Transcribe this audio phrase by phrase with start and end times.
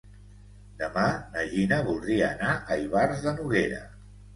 [0.79, 1.03] Demà
[1.37, 3.89] na Gina voldria anar a Ivars de Noguera.